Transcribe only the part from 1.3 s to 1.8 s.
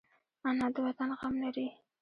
لري